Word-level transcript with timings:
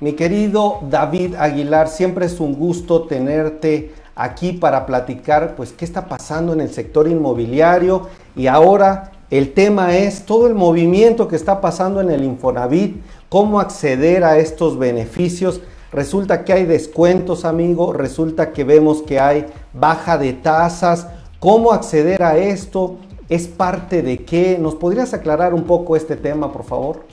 Mi 0.00 0.14
querido 0.14 0.78
David 0.88 1.34
Aguilar, 1.34 1.86
siempre 1.88 2.24
es 2.24 2.40
un 2.40 2.54
gusto 2.54 3.02
tenerte 3.02 3.92
aquí 4.14 4.54
para 4.54 4.86
platicar 4.86 5.54
pues 5.56 5.72
qué 5.72 5.84
está 5.84 6.08
pasando 6.08 6.54
en 6.54 6.62
el 6.62 6.70
sector 6.70 7.06
inmobiliario 7.06 8.08
y 8.34 8.46
ahora 8.46 9.12
el 9.30 9.52
tema 9.52 9.98
es 9.98 10.24
todo 10.24 10.46
el 10.46 10.54
movimiento 10.54 11.28
que 11.28 11.36
está 11.36 11.60
pasando 11.60 12.00
en 12.00 12.10
el 12.10 12.24
Infonavit, 12.24 12.96
cómo 13.28 13.60
acceder 13.60 14.24
a 14.24 14.38
estos 14.38 14.78
beneficios. 14.78 15.60
Resulta 15.92 16.46
que 16.46 16.54
hay 16.54 16.64
descuentos, 16.64 17.44
amigo, 17.44 17.92
resulta 17.92 18.52
que 18.52 18.64
vemos 18.64 19.02
que 19.02 19.20
hay 19.20 19.44
baja 19.74 20.16
de 20.16 20.32
tasas. 20.32 21.08
¿Cómo 21.40 21.72
acceder 21.72 22.22
a 22.22 22.38
esto? 22.38 22.96
¿Es 23.28 23.48
parte 23.48 24.00
de 24.00 24.24
qué? 24.24 24.56
¿Nos 24.58 24.76
podrías 24.76 25.12
aclarar 25.12 25.52
un 25.52 25.64
poco 25.64 25.94
este 25.94 26.16
tema, 26.16 26.50
por 26.50 26.64
favor? 26.64 27.04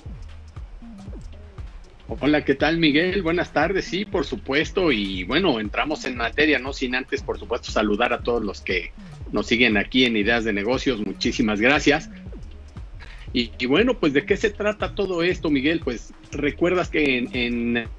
Hola, 2.10 2.46
¿qué 2.46 2.56
tal 2.56 2.78
Miguel? 2.78 3.22
Buenas 3.22 3.52
tardes, 3.52 3.84
sí, 3.84 4.06
por 4.06 4.26
supuesto. 4.26 4.94
Y 4.94 5.26
bueno, 5.26 5.60
entramos 5.60 6.06
en 6.06 6.16
materia, 6.16 6.58
no 6.58 6.72
sin 6.72 6.96
antes, 6.96 7.22
por 7.22 7.38
supuesto, 7.38 7.70
saludar 7.70 8.14
a 8.14 8.22
todos 8.22 8.42
los 8.42 8.62
que 8.62 8.94
nos 9.34 9.48
siguen 9.48 9.76
aquí 9.76 10.06
en 10.06 10.16
Ideas 10.16 10.46
de 10.46 10.54
Negocios. 10.54 11.06
Muchísimas 11.06 11.60
gracias. 11.60 12.10
Y, 13.34 13.66
bueno, 13.66 14.00
pues 14.00 14.14
de 14.14 14.26
qué 14.26 14.38
se 14.38 14.50
trata 14.50 14.96
todo 14.96 15.22
esto, 15.22 15.50
Miguel? 15.50 15.82
Pues 15.84 16.14
recuerdas 16.32 16.90
que 16.90 17.18
en, 17.18 17.36
en 17.36 17.90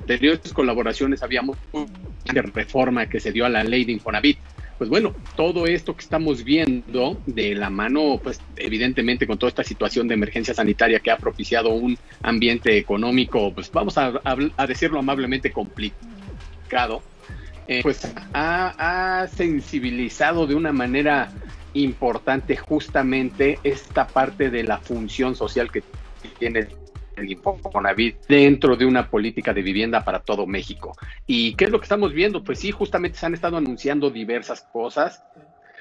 anteriores 0.00 0.54
colaboraciones 0.54 1.22
habíamos 1.22 1.58
una 1.72 2.42
reforma 2.42 3.10
que 3.10 3.20
se 3.20 3.30
dio 3.30 3.44
a 3.44 3.50
la 3.50 3.62
ley 3.62 3.84
de 3.84 3.92
Infonavit 3.92 4.38
pues 4.78 4.88
bueno, 4.88 5.12
todo 5.36 5.66
esto 5.66 5.94
que 5.96 6.02
estamos 6.02 6.44
viendo 6.44 7.20
de 7.26 7.56
la 7.56 7.68
mano, 7.68 8.20
pues 8.22 8.40
evidentemente 8.56 9.26
con 9.26 9.36
toda 9.36 9.48
esta 9.48 9.64
situación 9.64 10.06
de 10.06 10.14
emergencia 10.14 10.54
sanitaria 10.54 11.00
que 11.00 11.10
ha 11.10 11.18
propiciado 11.18 11.70
un 11.70 11.98
ambiente 12.22 12.78
económico, 12.78 13.52
pues 13.52 13.72
vamos 13.72 13.98
a, 13.98 14.12
decirlo 14.68 15.00
amablemente 15.00 15.50
complicado, 15.50 17.02
eh, 17.66 17.80
pues 17.82 18.08
ha, 18.32 19.26
sensibilizado 19.34 20.46
de 20.46 20.54
una 20.54 20.72
manera 20.72 21.32
importante 21.74 22.56
justamente 22.56 23.58
esta 23.64 24.06
parte 24.06 24.48
de 24.48 24.62
la 24.62 24.78
función 24.78 25.34
social 25.34 25.72
que 25.72 25.82
tiene 26.38 26.68
el 27.20 27.30
Infonavit 27.30 28.26
dentro 28.26 28.76
de 28.76 28.86
una 28.86 29.08
política 29.08 29.52
de 29.52 29.62
vivienda 29.62 30.04
para 30.04 30.20
todo 30.20 30.46
México. 30.46 30.96
¿Y 31.26 31.54
qué 31.54 31.64
es 31.64 31.70
lo 31.70 31.78
que 31.78 31.84
estamos 31.84 32.12
viendo? 32.12 32.44
Pues 32.44 32.60
sí, 32.60 32.70
justamente 32.70 33.18
se 33.18 33.26
han 33.26 33.34
estado 33.34 33.56
anunciando 33.56 34.10
diversas 34.10 34.62
cosas 34.72 35.22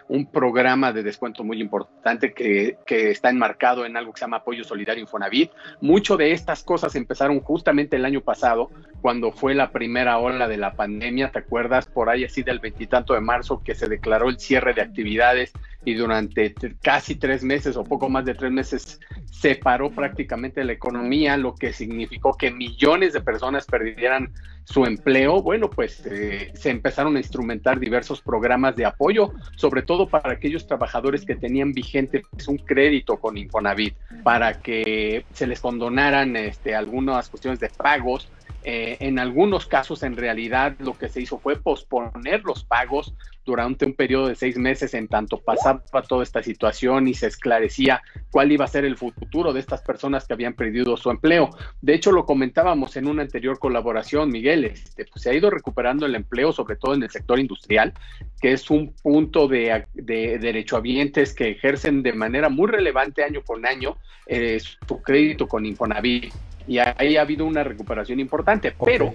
un 0.10 0.26
programa 0.26 0.94
de 0.94 1.04
descuento 1.04 1.44
muy 1.44 1.60
importante 1.62 2.34
que, 2.34 2.78
que, 2.86 3.12
está 3.12 3.30
enmarcado 3.30 3.86
en 3.86 3.98
algo 3.98 4.14
que 4.14 4.20
se 4.20 4.26
llama 4.26 4.38
Apoyo 4.38 4.64
Solidario 4.64 5.02
Infonavit. 5.02 5.52
Mucho 5.82 6.16
de 6.16 6.32
estas 6.32 6.64
cosas 6.64 6.96
empezaron 6.96 7.40
justamente 7.42 7.98
el 7.98 8.06
año 8.06 8.22
pasado, 8.22 8.70
cuando 9.02 9.32
fue 9.32 9.54
la 9.54 9.72
primera 9.72 10.18
ola 10.18 10.48
de 10.48 10.58
la 10.58 10.74
pandemia. 10.74 11.32
¿Te 11.32 11.40
acuerdas? 11.40 11.88
Por 11.88 12.10
ahí 12.10 12.24
así 12.24 12.44
del 12.44 12.60
veintitanto 12.60 13.14
de 13.14 13.22
marzo 13.22 13.62
que 13.64 13.76
se 13.76 13.88
declaró 13.88 14.30
el 14.30 14.40
cierre 14.40 14.74
de 14.74 14.82
actividades 14.82 15.52
y 15.84 15.94
durante 15.94 16.54
casi 16.82 17.16
tres 17.16 17.44
meses 17.44 17.78
o 17.78 17.84
poco 17.84 18.10
más 18.10 18.26
de 18.26 18.34
tres 18.34 18.52
meses 18.52 19.00
se 19.30 19.56
paró 19.56 19.92
prácticamente 19.92 20.64
la 20.64 20.74
economía, 20.74 21.38
lo 21.38 21.56
que 21.56 21.74
significó 21.74 22.36
que 22.36 22.52
millones 22.52 23.14
de 23.14 23.22
personas 23.22 23.66
perdieran 23.66 24.34
su 24.64 24.86
empleo. 24.86 25.42
Bueno, 25.42 25.70
pues 25.70 26.06
eh, 26.06 26.52
se 26.54 26.70
empezaron 26.70 27.16
a 27.16 27.20
instrumentar 27.20 27.80
diversos 27.80 28.22
programas 28.22 28.76
de 28.76 28.86
apoyo, 28.86 29.32
sobre 29.56 29.82
todo 29.82 30.08
para 30.08 30.34
aquellos 30.34 30.68
trabajadores 30.68 31.26
que 31.26 31.36
tenían 31.36 31.72
vigente 31.72 32.24
un 32.48 32.58
crédito 32.58 33.18
con 33.18 33.38
Infonavit, 33.38 33.96
para 34.24 34.60
que 34.60 35.26
se 35.34 35.48
les 35.48 35.60
condonaran 35.60 36.36
este, 36.36 36.76
algunas 36.76 37.30
cuestiones 37.30 37.60
de 37.60 37.70
pagos 37.70 38.30
eh, 38.70 38.98
en 39.00 39.18
algunos 39.18 39.66
casos, 39.66 40.04
en 40.04 40.18
realidad, 40.18 40.76
lo 40.80 40.92
que 40.92 41.08
se 41.08 41.22
hizo 41.22 41.40
fue 41.40 41.56
posponer 41.56 42.44
los 42.44 42.66
pagos 42.66 43.16
durante 43.46 43.86
un 43.86 43.94
periodo 43.94 44.28
de 44.28 44.36
seis 44.36 44.58
meses 44.58 44.94
en 44.94 45.08
tanto 45.08 45.40
pasaba 45.40 45.82
toda 46.06 46.22
esta 46.22 46.44
situación 46.44 47.08
y 47.08 47.14
se 47.14 47.28
esclarecía 47.28 48.02
cuál 48.30 48.52
iba 48.52 48.66
a 48.66 48.68
ser 48.68 48.84
el 48.84 48.98
futuro 48.98 49.54
de 49.54 49.62
estas 49.62 49.82
personas 49.84 50.28
que 50.28 50.34
habían 50.34 50.54
perdido 50.54 50.98
su 50.98 51.10
empleo. 51.10 51.50
De 51.80 51.94
hecho, 51.94 52.12
lo 52.12 52.26
comentábamos 52.26 52.98
en 52.98 53.08
una 53.08 53.22
anterior 53.22 53.58
colaboración, 53.58 54.32
Miguel, 54.32 54.66
este, 54.66 55.06
pues, 55.06 55.24
se 55.24 55.30
ha 55.30 55.34
ido 55.34 55.50
recuperando 55.50 56.06
el 56.06 56.16
empleo, 56.16 56.52
sobre 56.52 56.76
todo 56.76 56.94
en 56.94 57.04
el 57.04 57.10
sector 57.10 57.40
industrial, 57.40 57.94
que 58.42 58.52
es 58.52 58.70
un 58.70 58.94
punto 59.02 59.48
de, 59.48 59.86
de 59.94 60.40
derechohabientes 60.40 61.34
que 61.34 61.52
ejercen 61.52 62.04
de 62.04 62.12
manera 62.12 62.50
muy 62.50 62.68
relevante 62.68 63.24
año 63.24 63.44
con 63.46 63.66
año 63.66 63.96
eh, 64.26 64.60
su 64.60 65.02
crédito 65.02 65.48
con 65.48 65.66
Infonavit 65.66 66.34
y 66.68 66.80
ahí 66.80 67.18
ha 67.18 67.22
habido 67.22 67.46
una 67.46 67.64
recuperación 67.64 68.20
importante, 68.20 68.74
pero 68.84 69.14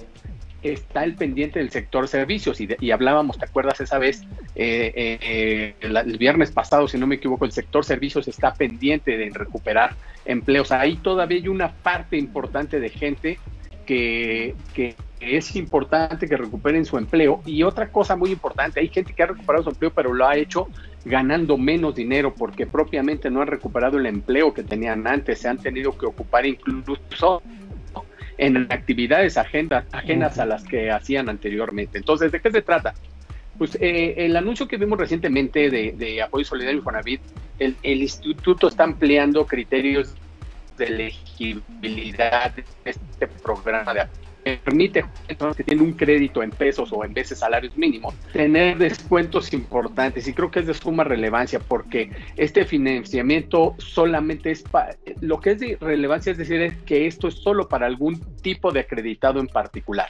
está 0.62 1.04
el 1.04 1.14
pendiente 1.14 1.58
del 1.58 1.70
sector 1.70 2.06
servicios 2.08 2.60
y, 2.60 2.90
hablábamos, 2.90 3.38
¿te 3.38 3.44
acuerdas 3.44 3.80
esa 3.80 3.98
vez? 3.98 4.22
Eh, 4.54 4.92
eh, 4.94 5.18
eh, 5.20 5.74
el, 5.80 6.18
viernes 6.18 6.52
pasado, 6.52 6.86
si 6.88 6.98
no 6.98 7.06
me 7.06 7.16
equivoco, 7.16 7.44
el 7.44 7.52
sector 7.52 7.84
servicios 7.84 8.28
está 8.28 8.54
pendiente 8.54 9.16
de 9.16 9.30
recuperar 9.30 9.94
empleos. 10.24 10.70
Ahí 10.70 10.96
todavía 10.96 11.38
hay 11.38 11.48
una 11.48 11.72
parte 11.72 12.16
importante 12.16 12.78
de 12.78 12.88
gente 12.90 13.38
que, 13.86 14.54
que 14.72 14.94
es 15.20 15.56
importante 15.56 16.28
que 16.28 16.36
recuperen 16.36 16.84
su 16.84 16.96
empleo. 16.96 17.42
Y 17.44 17.64
otra 17.64 17.88
cosa 17.88 18.14
muy 18.14 18.30
importante, 18.30 18.80
hay 18.80 18.88
gente 18.88 19.12
que 19.12 19.22
ha 19.22 19.26
recuperado 19.26 19.64
su 19.64 19.70
empleo, 19.70 19.92
pero 19.92 20.12
lo 20.12 20.26
ha 20.26 20.36
hecho 20.36 20.68
ganando 21.04 21.58
menos 21.58 21.94
dinero 21.94 22.34
porque 22.34 22.66
propiamente 22.66 23.30
no 23.30 23.42
han 23.42 23.48
recuperado 23.48 23.98
el 23.98 24.06
empleo 24.06 24.54
que 24.54 24.62
tenían 24.62 25.06
antes, 25.06 25.40
se 25.40 25.48
han 25.48 25.58
tenido 25.58 25.96
que 25.96 26.06
ocupar 26.06 26.46
incluso 26.46 27.42
en 28.38 28.56
actividades 28.70 29.36
ajenas 29.36 30.38
a 30.38 30.46
las 30.46 30.64
que 30.64 30.90
hacían 30.90 31.28
anteriormente. 31.28 31.98
Entonces, 31.98 32.32
¿de 32.32 32.40
qué 32.40 32.50
se 32.50 32.62
trata? 32.62 32.94
Pues 33.58 33.76
eh, 33.80 34.14
el 34.16 34.36
anuncio 34.36 34.66
que 34.66 34.78
vimos 34.78 34.98
recientemente 34.98 35.70
de, 35.70 36.22
apoyo 36.22 36.44
solidario 36.44 36.78
Infonavit, 36.78 37.20
el, 37.58 37.76
el 37.82 38.02
instituto 38.02 38.68
está 38.68 38.84
ampliando 38.84 39.46
criterios 39.46 40.14
de 40.78 40.86
elegibilidad 40.86 42.52
de 42.54 42.64
este 42.84 43.26
programa 43.26 43.92
de 43.92 44.00
apoyo 44.00 44.21
permite 44.42 45.04
que 45.28 45.64
tienen 45.64 45.84
un 45.84 45.92
crédito 45.92 46.42
en 46.42 46.50
pesos 46.50 46.92
o 46.92 47.04
en 47.04 47.14
veces 47.14 47.38
salarios 47.38 47.76
mínimos 47.76 48.14
tener 48.32 48.78
descuentos 48.78 49.52
importantes. 49.52 50.26
Y 50.26 50.34
creo 50.34 50.50
que 50.50 50.60
es 50.60 50.66
de 50.66 50.74
suma 50.74 51.04
relevancia 51.04 51.60
porque 51.60 52.10
este 52.36 52.64
financiamiento 52.64 53.74
solamente 53.78 54.50
es 54.50 54.62
para, 54.62 54.96
lo 55.20 55.40
que 55.40 55.52
es 55.52 55.60
de 55.60 55.78
relevancia 55.80 56.32
es 56.32 56.38
decir 56.38 56.60
es 56.60 56.76
que 56.78 57.06
esto 57.06 57.28
es 57.28 57.34
solo 57.34 57.68
para 57.68 57.86
algún 57.86 58.20
tipo 58.42 58.72
de 58.72 58.80
acreditado 58.80 59.40
en 59.40 59.48
particular. 59.48 60.08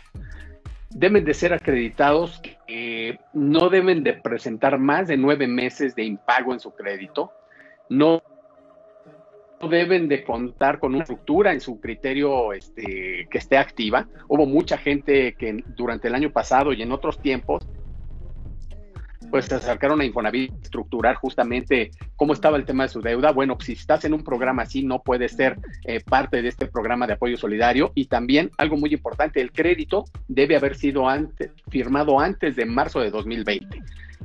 Deben 0.90 1.24
de 1.24 1.34
ser 1.34 1.54
acreditados 1.54 2.40
que 2.66 3.18
no 3.32 3.70
deben 3.70 4.02
de 4.02 4.14
presentar 4.14 4.78
más 4.78 5.08
de 5.08 5.16
nueve 5.16 5.46
meses 5.46 5.94
de 5.94 6.04
impago 6.04 6.52
en 6.52 6.60
su 6.60 6.70
crédito 6.74 7.32
no 7.92 8.22
deben 9.68 10.08
de 10.08 10.24
contar 10.24 10.78
con 10.78 10.94
una 10.94 11.02
estructura 11.02 11.52
en 11.52 11.60
su 11.60 11.80
criterio 11.80 12.52
este, 12.52 13.28
que 13.30 13.38
esté 13.38 13.58
activa. 13.58 14.08
Hubo 14.28 14.46
mucha 14.46 14.76
gente 14.76 15.34
que 15.34 15.62
durante 15.76 16.08
el 16.08 16.14
año 16.14 16.30
pasado 16.30 16.72
y 16.72 16.82
en 16.82 16.92
otros 16.92 17.18
tiempos 17.20 17.66
pues 19.32 19.46
se 19.46 19.54
acercaron 19.54 19.98
a 20.02 20.04
Infonavit 20.04 20.52
estructurar 20.62 21.16
justamente 21.16 21.90
cómo 22.16 22.34
estaba 22.34 22.58
el 22.58 22.66
tema 22.66 22.82
de 22.82 22.90
su 22.90 23.00
deuda. 23.00 23.32
Bueno, 23.32 23.56
si 23.58 23.72
estás 23.72 24.04
en 24.04 24.12
un 24.12 24.22
programa 24.22 24.64
así, 24.64 24.84
no 24.84 25.02
puedes 25.02 25.32
ser 25.32 25.56
eh, 25.86 26.00
parte 26.00 26.42
de 26.42 26.48
este 26.48 26.66
programa 26.66 27.06
de 27.06 27.14
apoyo 27.14 27.38
solidario. 27.38 27.92
Y 27.94 28.04
también 28.04 28.50
algo 28.58 28.76
muy 28.76 28.92
importante, 28.92 29.40
el 29.40 29.50
crédito 29.50 30.04
debe 30.28 30.54
haber 30.54 30.74
sido 30.74 31.06
firmado 31.70 32.20
antes 32.20 32.56
de 32.56 32.66
marzo 32.66 33.00
de 33.00 33.10
2020. 33.10 33.80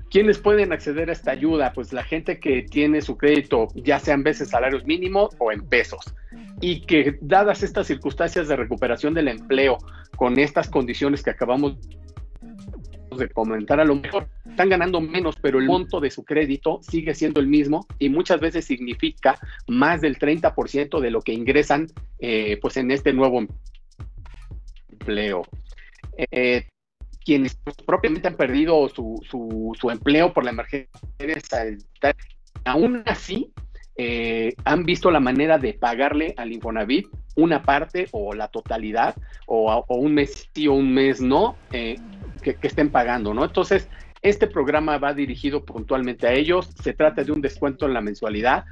¿Quiénes 0.10 0.38
pueden 0.38 0.72
acceder 0.72 1.10
a 1.10 1.14
esta 1.14 1.32
ayuda? 1.32 1.74
Pues 1.74 1.92
la 1.92 2.04
gente 2.04 2.40
que 2.40 2.64
tiene 2.64 3.02
su 3.02 3.18
crédito, 3.18 3.68
ya 3.76 4.00
sean 4.00 4.24
veces 4.24 4.50
salarios 4.50 4.86
mínimos 4.86 5.36
o 5.38 5.52
en 5.52 5.68
pesos, 5.68 6.16
y 6.62 6.82
que 6.82 7.18
dadas 7.22 7.62
estas 7.62 7.88
circunstancias 7.88 8.48
de 8.48 8.56
recuperación 8.56 9.14
del 9.14 9.28
empleo, 9.28 9.78
con 10.16 10.40
estas 10.40 10.70
condiciones 10.70 11.24
que 11.24 11.32
acabamos 11.32 11.78
de 13.18 13.30
comentar, 13.30 13.80
a 13.80 13.86
lo 13.86 13.96
mejor 13.96 14.28
están 14.50 14.70
ganando 14.70 15.02
menos, 15.02 15.36
pero 15.42 15.60
el 15.60 15.66
monto 15.66 16.00
de 16.00 16.10
su 16.10 16.24
crédito 16.24 16.80
sigue 16.82 17.14
siendo 17.14 17.40
el 17.40 17.48
mismo 17.48 17.86
y 18.00 18.10
muchas 18.10 18.40
veces 18.40 18.66
significa 18.66 19.40
más 19.68 20.02
del 20.02 20.18
30% 20.18 21.00
de 21.00 21.12
lo 21.12 21.22
que 21.22 21.34
ingresan 21.34 21.88
eh, 22.20 22.58
pues 22.62 22.78
en 22.78 22.92
este 22.92 23.14
nuevo 23.14 23.46
empleo. 24.90 25.44
Eh, 26.32 26.68
quienes 27.28 27.60
propiamente 27.86 28.30
han 28.30 28.38
perdido 28.38 28.88
su, 28.88 29.22
su, 29.30 29.90
empleo 29.92 30.32
por 30.32 30.46
la 30.46 30.52
emergencia 30.52 30.88
aún 32.64 33.04
así 33.06 33.52
eh, 33.98 34.54
han 34.64 34.86
visto 34.86 35.12
la 35.12 35.20
manera 35.20 35.58
de 35.58 35.74
pagarle 35.74 36.34
al 36.38 36.54
Infonavit 36.54 37.06
una 37.36 37.64
parte 37.64 38.08
o 38.14 38.34
la 38.34 38.48
totalidad 38.48 39.14
o, 39.46 39.84
un 39.90 40.14
mes 40.14 40.50
sí 40.56 40.70
o 40.70 40.74
un 40.76 40.94
mes 40.94 41.20
no 41.20 41.58
eh, 41.74 41.98
que, 42.42 42.56
que, 42.56 42.68
estén 42.68 42.92
pagando, 42.92 43.34
¿no? 43.34 43.44
Entonces, 43.44 43.90
este 44.22 44.48
programa 44.48 44.98
va 44.98 45.14
dirigido 45.14 45.66
puntualmente 45.66 46.28
a 46.28 46.32
ellos, 46.32 46.70
se 46.82 46.94
trata 46.94 47.26
de 47.26 47.34
un 47.34 47.42
descuento 47.42 47.88
en 47.88 47.94
la 47.94 48.00
mensualidad. 48.00 48.64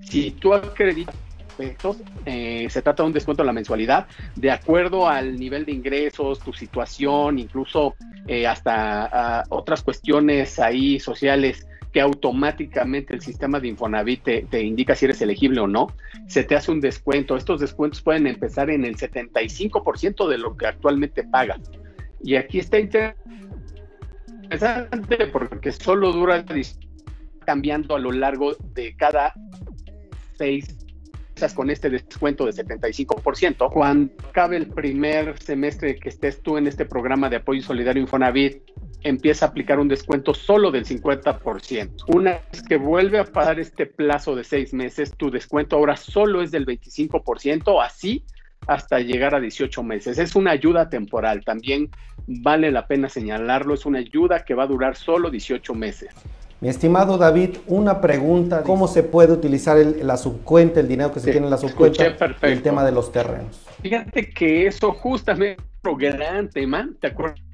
Si 0.00 0.30
tú 0.30 0.54
acreditas 0.54 1.14
aspectos. 1.54 1.98
Eh, 2.26 2.66
se 2.68 2.82
trata 2.82 3.02
de 3.02 3.06
un 3.08 3.12
descuento 3.12 3.42
en 3.42 3.46
la 3.46 3.52
mensualidad 3.52 4.06
de 4.34 4.50
acuerdo 4.50 5.08
al 5.08 5.36
nivel 5.38 5.64
de 5.64 5.72
ingresos, 5.72 6.40
tu 6.40 6.52
situación, 6.52 7.38
incluso 7.38 7.94
eh, 8.26 8.46
hasta 8.46 9.04
ah, 9.12 9.44
otras 9.50 9.82
cuestiones 9.82 10.58
ahí 10.58 10.98
sociales 10.98 11.66
que 11.92 12.00
automáticamente 12.00 13.14
el 13.14 13.20
sistema 13.20 13.60
de 13.60 13.68
Infonavit 13.68 14.24
te, 14.50 14.62
indica 14.62 14.96
si 14.96 15.04
eres 15.04 15.22
elegible 15.22 15.60
o 15.60 15.68
no, 15.68 15.94
se 16.26 16.42
te 16.42 16.56
hace 16.56 16.72
un 16.72 16.80
descuento. 16.80 17.36
Estos 17.36 17.60
descuentos 17.60 18.02
pueden 18.02 18.26
empezar 18.26 18.68
en 18.68 18.84
el 18.84 18.96
75% 18.96 20.26
de 20.26 20.38
lo 20.38 20.56
que 20.56 20.66
actualmente 20.66 21.22
pagas. 21.22 21.60
Y 22.20 22.34
aquí 22.34 22.58
está 22.58 22.80
interesante 22.80 23.16
porque 25.32 25.70
solo 25.70 26.10
dura 26.10 26.44
cambiando 27.46 27.94
a 27.94 28.00
lo 28.00 28.10
largo 28.10 28.56
de 28.74 28.96
cada 28.96 29.32
seis 30.36 30.83
con 31.54 31.68
este 31.68 31.90
descuento 31.90 32.46
de 32.46 32.52
75%, 32.52 33.70
cuando 33.72 34.12
acabe 34.28 34.56
el 34.56 34.68
primer 34.68 35.36
semestre 35.42 35.96
que 35.96 36.08
estés 36.08 36.40
tú 36.40 36.56
en 36.56 36.66
este 36.66 36.84
programa 36.84 37.28
de 37.28 37.36
apoyo 37.36 37.60
solidario 37.60 38.00
Infonavit, 38.02 38.62
empieza 39.02 39.46
a 39.46 39.48
aplicar 39.50 39.78
un 39.78 39.88
descuento 39.88 40.32
solo 40.32 40.70
del 40.70 40.86
50%. 40.86 42.04
Una 42.14 42.40
vez 42.50 42.62
que 42.62 42.76
vuelve 42.76 43.18
a 43.18 43.24
pasar 43.24 43.58
este 43.58 43.86
plazo 43.86 44.34
de 44.34 44.44
seis 44.44 44.72
meses, 44.72 45.12
tu 45.16 45.30
descuento 45.30 45.76
ahora 45.76 45.96
solo 45.96 46.40
es 46.40 46.50
del 46.50 46.66
25%, 46.66 47.84
así 47.84 48.24
hasta 48.66 49.00
llegar 49.00 49.34
a 49.34 49.40
18 49.40 49.82
meses. 49.82 50.18
Es 50.18 50.36
una 50.36 50.52
ayuda 50.52 50.88
temporal, 50.88 51.44
también 51.44 51.90
vale 52.26 52.70
la 52.70 52.86
pena 52.86 53.08
señalarlo, 53.08 53.74
es 53.74 53.84
una 53.84 53.98
ayuda 53.98 54.44
que 54.44 54.54
va 54.54 54.62
a 54.62 54.68
durar 54.68 54.96
solo 54.96 55.30
18 55.30 55.74
meses. 55.74 56.14
Mi 56.64 56.70
estimado 56.70 57.18
David, 57.18 57.58
una 57.66 58.00
pregunta, 58.00 58.62
¿cómo 58.62 58.88
se 58.88 59.02
puede 59.02 59.34
utilizar 59.34 59.76
la 59.76 60.16
subcuenta, 60.16 60.80
el 60.80 60.88
dinero 60.88 61.12
que 61.12 61.20
se 61.20 61.30
tiene 61.30 61.46
en 61.46 61.50
la 61.50 61.58
subcuenta, 61.58 62.06
el 62.40 62.62
tema 62.62 62.82
de 62.82 62.90
los 62.90 63.12
terrenos? 63.12 63.66
Fíjate 63.82 64.30
que 64.30 64.66
eso 64.66 64.90
justamente 64.92 65.62
es 65.62 65.92
un 65.92 65.98
gran 65.98 66.48
tema, 66.48 66.88
¿te 67.02 67.08
acuerdas? 67.08 67.44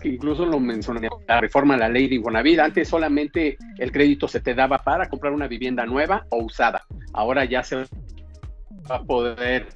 que 0.00 0.10
incluso 0.10 0.46
lo 0.46 0.60
mencioné, 0.60 1.08
la 1.26 1.40
reforma 1.40 1.74
a 1.74 1.78
la 1.78 1.88
ley 1.88 2.06
de 2.06 2.14
Infonavit, 2.14 2.60
antes 2.60 2.86
solamente 2.86 3.58
el 3.78 3.90
crédito 3.90 4.28
se 4.28 4.38
te 4.38 4.54
daba 4.54 4.78
para 4.78 5.08
comprar 5.08 5.32
una 5.32 5.48
vivienda 5.48 5.84
nueva 5.84 6.24
o 6.30 6.44
usada, 6.44 6.84
ahora 7.12 7.44
ya 7.46 7.64
se 7.64 7.78
va 7.78 7.84
a 8.90 9.02
poder 9.02 9.66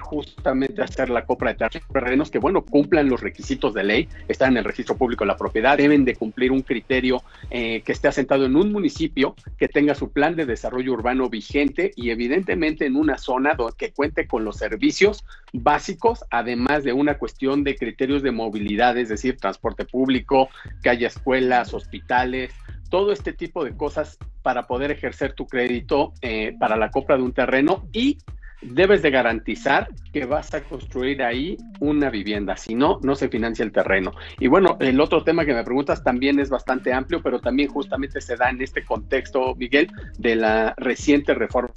justamente 0.00 0.82
hacer 0.82 1.10
la 1.10 1.24
compra 1.24 1.54
de 1.54 1.68
terrenos 1.92 2.30
que, 2.30 2.38
bueno, 2.38 2.64
cumplan 2.64 3.08
los 3.08 3.20
requisitos 3.20 3.74
de 3.74 3.84
ley, 3.84 4.08
están 4.28 4.52
en 4.52 4.58
el 4.58 4.64
registro 4.64 4.96
público 4.96 5.24
de 5.24 5.28
la 5.28 5.36
propiedad, 5.36 5.78
deben 5.78 6.04
de 6.04 6.16
cumplir 6.16 6.50
un 6.50 6.62
criterio 6.62 7.22
eh, 7.50 7.82
que 7.82 7.92
esté 7.92 8.08
asentado 8.08 8.46
en 8.46 8.56
un 8.56 8.72
municipio 8.72 9.34
que 9.58 9.68
tenga 9.68 9.94
su 9.94 10.10
plan 10.10 10.34
de 10.34 10.46
desarrollo 10.46 10.92
urbano 10.92 11.28
vigente 11.28 11.92
y 11.94 12.10
evidentemente 12.10 12.86
en 12.86 12.96
una 12.96 13.18
zona 13.18 13.56
que 13.76 13.92
cuente 13.92 14.26
con 14.26 14.44
los 14.44 14.56
servicios 14.56 15.24
básicos, 15.52 16.24
además 16.30 16.84
de 16.84 16.92
una 16.92 17.18
cuestión 17.18 17.64
de 17.64 17.76
criterios 17.76 18.22
de 18.22 18.30
movilidad, 18.30 18.96
es 18.96 19.08
decir, 19.08 19.36
transporte 19.36 19.84
público, 19.84 20.48
que 20.82 20.90
haya 20.90 21.08
escuelas, 21.08 21.74
hospitales, 21.74 22.52
todo 22.88 23.12
este 23.12 23.32
tipo 23.32 23.64
de 23.64 23.76
cosas 23.76 24.18
para 24.42 24.66
poder 24.66 24.90
ejercer 24.90 25.32
tu 25.32 25.46
crédito 25.46 26.12
eh, 26.22 26.54
para 26.58 26.76
la 26.76 26.90
compra 26.90 27.16
de 27.16 27.22
un 27.22 27.32
terreno 27.32 27.88
y 27.92 28.18
debes 28.62 29.02
de 29.02 29.10
garantizar 29.10 29.88
que 30.12 30.24
vas 30.26 30.52
a 30.54 30.62
construir 30.62 31.22
ahí 31.22 31.56
una 31.80 32.10
vivienda, 32.10 32.56
si 32.56 32.74
no, 32.74 33.00
no 33.02 33.14
se 33.14 33.28
financia 33.28 33.64
el 33.64 33.72
terreno. 33.72 34.12
Y 34.38 34.48
bueno, 34.48 34.76
el 34.80 35.00
otro 35.00 35.24
tema 35.24 35.44
que 35.44 35.54
me 35.54 35.64
preguntas 35.64 36.02
también 36.02 36.38
es 36.38 36.50
bastante 36.50 36.92
amplio, 36.92 37.22
pero 37.22 37.40
también 37.40 37.70
justamente 37.70 38.20
se 38.20 38.36
da 38.36 38.50
en 38.50 38.60
este 38.60 38.84
contexto, 38.84 39.54
Miguel, 39.54 39.90
de 40.18 40.36
la 40.36 40.74
reciente 40.76 41.34
reforma 41.34 41.70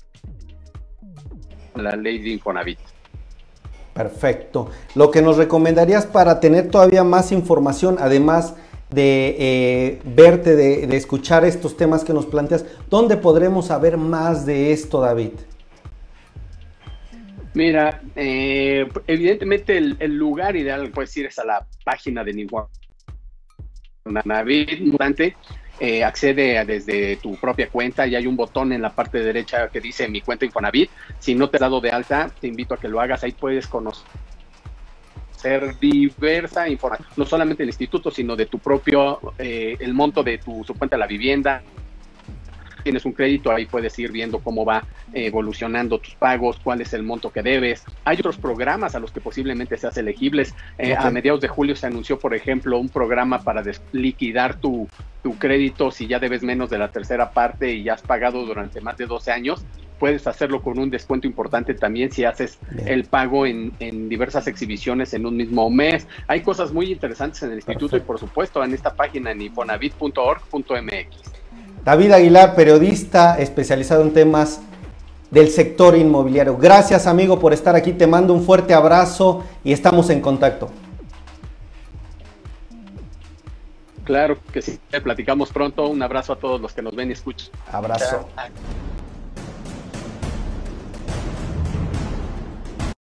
la 1.75 1.95
ley 1.95 2.19
de 2.19 2.29
Infonavit. 2.29 2.79
Perfecto. 3.93 4.69
Lo 4.95 5.11
que 5.11 5.21
nos 5.21 5.37
recomendarías 5.37 6.05
para 6.05 6.39
tener 6.39 6.69
todavía 6.69 7.03
más 7.03 7.31
información, 7.31 7.97
además 7.99 8.55
de 8.89 9.35
eh, 9.39 10.01
verte, 10.03 10.55
de, 10.55 10.87
de 10.87 10.97
escuchar 10.97 11.45
estos 11.45 11.77
temas 11.77 12.03
que 12.03 12.13
nos 12.13 12.25
planteas, 12.25 12.65
¿dónde 12.89 13.17
podremos 13.17 13.67
saber 13.67 13.97
más 13.97 14.45
de 14.45 14.71
esto, 14.71 15.01
David? 15.01 15.31
Mira, 17.55 18.01
eh, 18.15 18.89
evidentemente 19.05 19.77
el, 19.77 20.15
lugar 20.15 20.55
ideal, 20.55 20.89
puedes 20.89 21.15
ir 21.17 21.27
es 21.27 21.37
a 21.37 21.45
la 21.45 21.67
página 21.83 22.23
de 22.23 22.47
Navid 24.05 24.81
Mutante. 24.81 25.35
Eh, 25.79 26.03
accede 26.03 26.63
desde 26.65 27.17
tu 27.17 27.35
propia 27.35 27.67
cuenta 27.67 28.05
y 28.05 28.15
hay 28.15 28.27
un 28.27 28.35
botón 28.35 28.71
en 28.73 28.81
la 28.81 28.91
parte 28.91 29.19
derecha 29.19 29.69
que 29.69 29.81
dice 29.81 30.07
mi 30.07 30.21
cuenta 30.21 30.45
Infonavit. 30.45 30.89
Si 31.19 31.35
no 31.35 31.49
te 31.49 31.57
has 31.57 31.61
dado 31.61 31.81
de 31.81 31.89
alta, 31.89 32.31
te 32.39 32.47
invito 32.47 32.73
a 32.73 32.77
que 32.77 32.87
lo 32.87 33.01
hagas. 33.01 33.23
Ahí 33.23 33.33
puedes 33.33 33.67
conocer 33.67 34.07
diversa 35.79 36.69
información, 36.69 37.07
no 37.17 37.25
solamente 37.25 37.63
del 37.63 37.69
instituto, 37.69 38.09
sino 38.11 38.35
de 38.35 38.45
tu 38.45 38.59
propio, 38.59 39.19
eh, 39.37 39.75
el 39.79 39.93
monto 39.93 40.23
de 40.23 40.37
tu 40.37 40.63
su 40.63 40.73
cuenta 40.73 40.95
de 40.95 41.01
la 41.01 41.07
vivienda, 41.07 41.61
tienes 42.83 43.05
un 43.05 43.13
crédito, 43.13 43.51
ahí 43.51 43.65
puedes 43.65 43.97
ir 43.97 44.11
viendo 44.11 44.39
cómo 44.39 44.65
va 44.65 44.85
evolucionando 45.13 45.99
tus 45.99 46.15
pagos, 46.15 46.59
cuál 46.63 46.81
es 46.81 46.93
el 46.93 47.03
monto 47.03 47.31
que 47.31 47.41
debes. 47.41 47.83
Hay 48.05 48.17
otros 48.19 48.37
programas 48.37 48.95
a 48.95 48.99
los 48.99 49.11
que 49.11 49.21
posiblemente 49.21 49.77
seas 49.77 49.97
elegibles. 49.97 50.53
Eh, 50.77 50.95
a 50.95 51.09
mediados 51.09 51.41
de 51.41 51.47
julio 51.47 51.75
se 51.75 51.87
anunció, 51.87 52.19
por 52.19 52.33
ejemplo, 52.33 52.77
un 52.77 52.89
programa 52.89 53.39
para 53.39 53.63
liquidar 53.91 54.59
tu, 54.59 54.87
tu 55.21 55.37
crédito 55.37 55.91
si 55.91 56.07
ya 56.07 56.19
debes 56.19 56.43
menos 56.43 56.69
de 56.69 56.77
la 56.77 56.91
tercera 56.91 57.31
parte 57.31 57.73
y 57.73 57.83
ya 57.83 57.93
has 57.93 58.01
pagado 58.01 58.45
durante 58.45 58.81
más 58.81 58.97
de 58.97 59.05
12 59.05 59.31
años 59.31 59.65
puedes 60.03 60.27
hacerlo 60.27 60.61
con 60.61 60.77
un 60.79 60.89
descuento 60.89 61.27
importante 61.27 61.75
también 61.75 62.11
si 62.11 62.25
haces 62.25 62.59
el 62.85 63.05
pago 63.05 63.45
en, 63.45 63.71
en, 63.79 64.09
diversas 64.09 64.47
exhibiciones 64.47 65.13
en 65.13 65.25
un 65.25 65.37
mismo 65.37 65.69
mes. 65.69 66.09
Hay 66.27 66.41
cosas 66.41 66.73
muy 66.73 66.91
interesantes 66.91 67.41
en 67.43 67.51
el 67.51 67.55
instituto 67.55 67.95
y 67.95 68.01
por 68.01 68.19
supuesto 68.19 68.61
en 68.65 68.73
esta 68.73 68.93
página 68.93 69.31
en 69.31 69.41
infonavit.org.mx. 69.41 71.42
David 71.83 72.11
Aguilar, 72.13 72.55
periodista 72.55 73.37
especializado 73.39 74.03
en 74.03 74.13
temas 74.13 74.61
del 75.31 75.49
sector 75.49 75.97
inmobiliario. 75.97 76.57
Gracias 76.57 77.07
amigo 77.07 77.39
por 77.39 77.53
estar 77.53 77.75
aquí, 77.75 77.91
te 77.91 78.07
mando 78.07 78.33
un 78.33 78.43
fuerte 78.43 78.73
abrazo 78.73 79.43
y 79.63 79.73
estamos 79.73 80.09
en 80.09 80.21
contacto. 80.21 80.69
Claro 84.03 84.37
que 84.51 84.61
sí, 84.61 84.79
platicamos 85.03 85.51
pronto. 85.51 85.87
Un 85.87 86.01
abrazo 86.03 86.33
a 86.33 86.35
todos 86.35 86.59
los 86.59 86.73
que 86.73 86.81
nos 86.81 86.95
ven 86.95 87.09
y 87.09 87.13
escuchan. 87.13 87.49
Abrazo. 87.71 88.27